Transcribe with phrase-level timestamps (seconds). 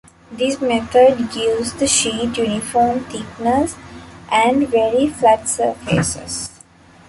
[0.31, 3.75] This method gives the sheet uniform thickness
[4.31, 6.49] and very flat surfaces.